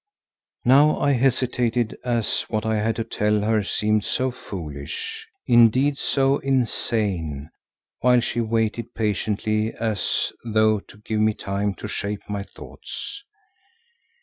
Now 0.65 0.99
I 0.99 1.11
hesitated, 1.11 1.95
as 2.03 2.41
what 2.49 2.65
I 2.65 2.77
had 2.77 2.95
to 2.95 3.03
tell 3.03 3.41
her 3.41 3.61
seemed 3.61 4.03
so 4.03 4.31
foolish, 4.31 5.27
indeed 5.45 5.99
so 5.99 6.39
insane, 6.39 7.51
while 7.99 8.19
she 8.19 8.41
waited 8.41 8.95
patiently 8.95 9.71
as 9.75 10.33
though 10.43 10.79
to 10.79 10.97
give 10.97 11.19
me 11.19 11.35
time 11.35 11.75
to 11.75 11.87
shape 11.87 12.27
my 12.27 12.41
thoughts. 12.41 13.23